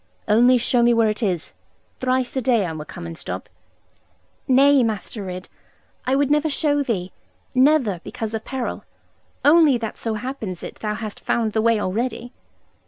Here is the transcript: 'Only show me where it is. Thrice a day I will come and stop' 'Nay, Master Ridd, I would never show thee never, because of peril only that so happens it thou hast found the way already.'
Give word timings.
'Only 0.27 0.57
show 0.57 0.81
me 0.81 0.95
where 0.95 1.11
it 1.11 1.21
is. 1.21 1.53
Thrice 1.99 2.35
a 2.35 2.41
day 2.41 2.65
I 2.65 2.71
will 2.71 2.85
come 2.85 3.05
and 3.05 3.15
stop' 3.15 3.47
'Nay, 4.47 4.81
Master 4.81 5.23
Ridd, 5.23 5.47
I 6.07 6.15
would 6.15 6.31
never 6.31 6.49
show 6.49 6.81
thee 6.81 7.11
never, 7.53 8.01
because 8.03 8.33
of 8.33 8.43
peril 8.43 8.83
only 9.45 9.77
that 9.77 9.99
so 9.99 10.15
happens 10.15 10.63
it 10.63 10.77
thou 10.77 10.95
hast 10.95 11.19
found 11.19 11.53
the 11.53 11.61
way 11.61 11.79
already.' 11.79 12.33